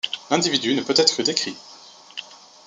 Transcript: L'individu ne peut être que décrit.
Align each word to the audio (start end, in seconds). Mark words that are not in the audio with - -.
L'individu 0.31 0.73
ne 0.73 0.81
peut 0.81 0.95
être 0.97 1.15
que 1.15 1.21
décrit. 1.21 1.55